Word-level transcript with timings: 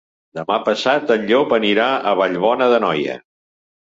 Demà 0.37 0.55
passat 0.69 1.11
en 1.15 1.27
Llop 1.31 1.53
anirà 1.59 1.89
a 2.11 2.13
Vallbona 2.21 2.71
d'Anoia. 2.75 3.19